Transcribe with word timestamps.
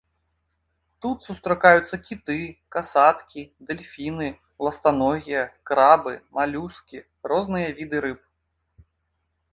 Тут 1.05 1.17
сустракаюцца 1.27 1.95
кіты, 2.07 2.37
касаткі, 2.77 3.41
дэльфіны, 3.71 4.29
ластаногія, 4.69 5.43
крабы, 5.71 6.13
малюскі, 6.39 6.97
розныя 7.35 7.69
віды 7.83 7.97
рыб. 8.07 8.19